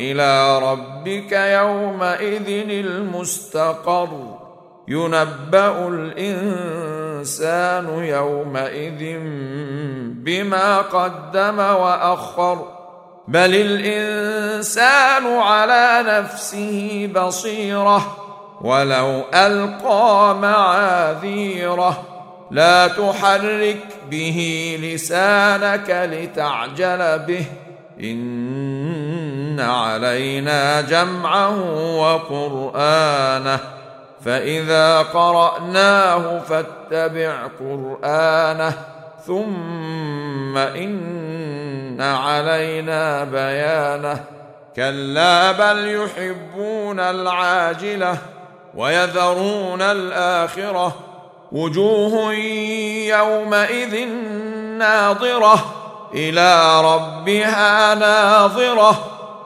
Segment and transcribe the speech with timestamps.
[0.00, 4.08] إلى ربك يومئذ المستقر.
[4.88, 9.18] ينبأ الإنسان يومئذ
[10.14, 12.66] بما قدم وأخر.
[13.28, 18.16] بل الإنسان على نفسه بصيرة.
[18.60, 22.02] ولو ألقى معاذيره.
[22.50, 27.44] لا تحرك به لسانك لتعجل به.
[28.00, 28.89] إن
[29.60, 31.56] علينا جمعه
[31.96, 33.60] وقرآنه
[34.24, 38.72] فإذا قرأناه فاتبع قرآنه
[39.26, 44.24] ثم إن علينا بيانه.
[44.76, 48.18] كلا بل يحبون العاجلة
[48.74, 50.94] ويذرون الآخرة.
[51.52, 52.34] وجوه
[53.04, 54.08] يومئذ
[54.78, 55.64] ناظرة
[56.14, 59.19] إلى ربها ناظرة.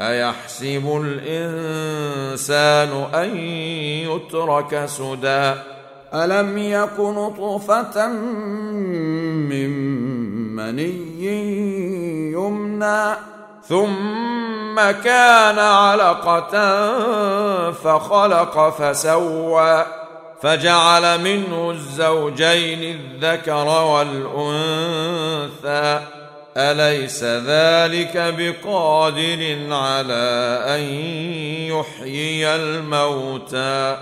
[0.00, 5.54] أيحسب الإنسان أن يترك سدى؟
[6.14, 8.06] ألم يك نطفة
[9.48, 9.70] من
[10.56, 13.14] مني يمنى
[13.68, 16.52] ثم كان علقة
[17.72, 19.86] فخلق فسوى
[20.42, 23.68] فجعل منه الزوجين الذكر
[24.34, 25.00] والأنثى.
[26.56, 30.80] أليس ذلك بقادر على أن
[31.70, 33.98] يحيي الموتى؟